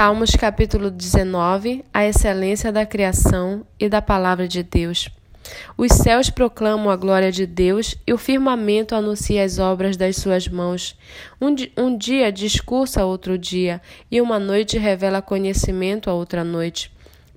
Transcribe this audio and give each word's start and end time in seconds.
Salmos 0.00 0.30
capítulo 0.30 0.90
19 0.90 1.84
A 1.92 2.06
excelência 2.06 2.72
da 2.72 2.86
criação 2.86 3.66
e 3.78 3.86
da 3.86 4.00
palavra 4.00 4.48
de 4.48 4.62
Deus. 4.62 5.10
Os 5.76 5.92
céus 5.92 6.30
proclamam 6.30 6.88
a 6.88 6.96
glória 6.96 7.30
de 7.30 7.44
Deus 7.44 7.94
e 8.06 8.12
o 8.14 8.16
firmamento 8.16 8.94
anuncia 8.94 9.44
as 9.44 9.58
obras 9.58 9.98
das 9.98 10.16
suas 10.16 10.48
mãos. 10.48 10.98
Um, 11.38 11.54
um 11.76 11.98
dia 11.98 12.32
discursa 12.32 13.04
outro 13.04 13.36
dia, 13.36 13.78
e 14.10 14.22
uma 14.22 14.38
noite 14.38 14.78
revela 14.78 15.20
conhecimento 15.20 16.08
a 16.08 16.14
outra 16.14 16.42
noite. 16.42 16.90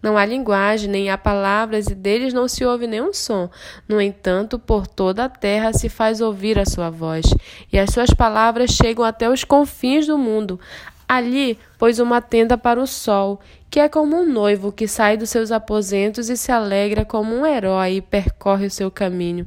Não 0.04 0.18
há 0.18 0.25
linguagem, 0.25 0.89
nem 0.89 1.09
há 1.09 1.18
palavras, 1.18 1.88
e 1.88 1.95
deles 1.95 2.34
não 2.34 2.45
se 2.45 2.66
ouve 2.66 2.86
nenhum 2.88 3.14
som. 3.14 3.50
No 3.88 4.02
entanto, 4.02 4.59
por 4.59 4.86
toda 4.86 5.23
a 5.23 5.30
terra 5.30 5.71
se 5.71 5.88
faz 5.88 6.20
ouvir 6.20 6.59
a 6.59 6.66
sua 6.66 6.89
voz, 6.89 7.25
e 7.71 7.80
as 7.80 7.89
suas 7.89 8.09
palavras 8.09 8.71
chegam 8.71 9.05
até 9.05 9.30
os 9.30 9.45
confins 9.45 10.05
do 10.05 10.18
mundo. 10.18 10.59
Ali 11.08 11.58
pôs 11.78 12.00
uma 12.00 12.22
tenda 12.22 12.58
para 12.58 12.82
o 12.82 12.88
sol, 12.88 13.40
que 13.70 13.80
é 13.80 13.90
como 13.90 14.16
um 14.16 14.26
noivo 14.26 14.72
que 14.72 14.88
sai 14.88 15.18
dos 15.18 15.30
seus 15.30 15.52
aposentos 15.52 16.30
e 16.30 16.38
se 16.38 16.52
alegra 16.52 17.04
como 17.05 17.36
um 17.36 17.46
herói 17.46 17.96
e 17.96 18.02
percorre 18.02 18.68
o 18.68 18.72
seu 18.72 18.90
caminho. 18.90 19.46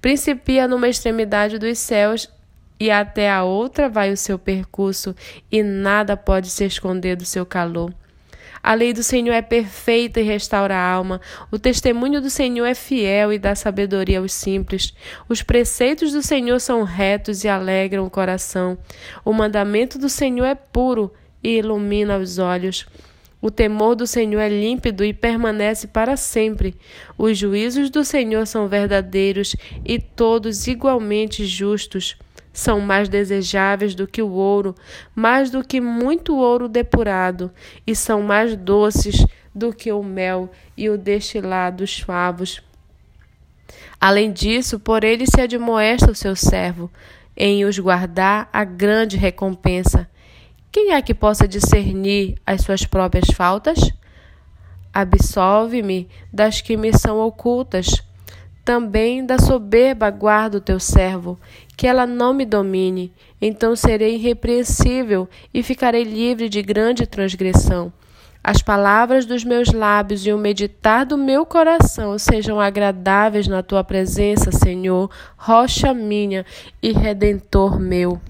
Principia 0.00 0.68
numa 0.68 0.88
extremidade 0.88 1.58
dos 1.58 1.78
céus 1.78 2.28
e 2.78 2.90
até 2.90 3.30
a 3.30 3.44
outra 3.44 3.88
vai 3.88 4.12
o 4.12 4.16
seu 4.16 4.38
percurso, 4.38 5.14
e 5.50 5.62
nada 5.62 6.16
pode 6.16 6.50
se 6.50 6.64
esconder 6.64 7.16
do 7.16 7.24
seu 7.24 7.46
calor. 7.46 7.94
A 8.64 8.72
lei 8.72 8.94
do 8.94 9.02
Senhor 9.02 9.34
é 9.34 9.42
perfeita 9.42 10.22
e 10.22 10.24
restaura 10.24 10.74
a 10.74 10.90
alma. 10.90 11.20
O 11.50 11.58
testemunho 11.58 12.18
do 12.18 12.30
Senhor 12.30 12.64
é 12.64 12.74
fiel 12.74 13.30
e 13.30 13.38
dá 13.38 13.54
sabedoria 13.54 14.20
aos 14.20 14.32
simples. 14.32 14.94
Os 15.28 15.42
preceitos 15.42 16.14
do 16.14 16.22
Senhor 16.22 16.58
são 16.58 16.82
retos 16.82 17.44
e 17.44 17.48
alegram 17.48 18.06
o 18.06 18.10
coração. 18.10 18.78
O 19.22 19.34
mandamento 19.34 19.98
do 19.98 20.08
Senhor 20.08 20.46
é 20.46 20.54
puro 20.54 21.12
e 21.42 21.58
ilumina 21.58 22.16
os 22.16 22.38
olhos. 22.38 22.86
O 23.38 23.50
temor 23.50 23.94
do 23.94 24.06
Senhor 24.06 24.40
é 24.40 24.48
límpido 24.48 25.04
e 25.04 25.12
permanece 25.12 25.86
para 25.86 26.16
sempre. 26.16 26.74
Os 27.18 27.36
juízos 27.36 27.90
do 27.90 28.02
Senhor 28.02 28.46
são 28.46 28.66
verdadeiros 28.66 29.54
e 29.84 29.98
todos 29.98 30.66
igualmente 30.66 31.44
justos 31.44 32.16
são 32.54 32.80
mais 32.80 33.08
desejáveis 33.08 33.96
do 33.96 34.06
que 34.06 34.22
o 34.22 34.30
ouro, 34.30 34.76
mais 35.14 35.50
do 35.50 35.64
que 35.64 35.80
muito 35.80 36.36
ouro 36.36 36.68
depurado, 36.68 37.50
e 37.84 37.94
são 37.96 38.22
mais 38.22 38.56
doces 38.56 39.26
do 39.52 39.72
que 39.72 39.92
o 39.92 40.02
mel 40.02 40.50
e 40.76 40.88
o 40.88 40.96
destilado 40.96 41.78
dos 41.78 41.98
favos. 41.98 42.62
Além 44.00 44.32
disso, 44.32 44.78
por 44.78 45.02
ele 45.02 45.26
se 45.26 45.40
admoesta 45.40 46.12
o 46.12 46.14
seu 46.14 46.36
servo, 46.36 46.90
em 47.36 47.64
os 47.64 47.76
guardar 47.78 48.48
a 48.52 48.64
grande 48.64 49.16
recompensa. 49.16 50.08
Quem 50.70 50.92
é 50.92 51.02
que 51.02 51.14
possa 51.14 51.48
discernir 51.48 52.36
as 52.46 52.62
suas 52.62 52.86
próprias 52.86 53.30
faltas? 53.34 53.78
Absolve-me 54.92 56.08
das 56.32 56.60
que 56.60 56.76
me 56.76 56.96
são 56.96 57.18
ocultas 57.18 58.00
também 58.64 59.24
da 59.24 59.38
soberba 59.38 60.10
guarda 60.10 60.56
o 60.56 60.60
teu 60.60 60.80
servo, 60.80 61.38
que 61.76 61.86
ela 61.86 62.06
não 62.06 62.32
me 62.32 62.46
domine. 62.46 63.12
Então 63.40 63.76
serei 63.76 64.14
irrepreensível 64.14 65.28
e 65.52 65.62
ficarei 65.62 66.02
livre 66.02 66.48
de 66.48 66.62
grande 66.62 67.06
transgressão. 67.06 67.92
As 68.42 68.60
palavras 68.60 69.24
dos 69.24 69.42
meus 69.42 69.72
lábios 69.72 70.26
e 70.26 70.32
o 70.32 70.36
meditar 70.36 71.06
do 71.06 71.16
meu 71.16 71.46
coração 71.46 72.18
sejam 72.18 72.60
agradáveis 72.60 73.48
na 73.48 73.62
tua 73.62 73.82
presença, 73.82 74.52
Senhor, 74.52 75.10
rocha 75.36 75.94
minha 75.94 76.44
e 76.82 76.92
redentor 76.92 77.80
meu. 77.80 78.20